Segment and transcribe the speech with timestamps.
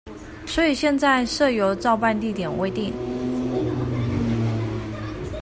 [0.47, 2.91] 所以現在社遊照辦地點未定